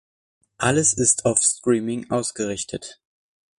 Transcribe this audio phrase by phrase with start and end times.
[0.57, 2.99] Alles ist auf Streaming ausgerichtet.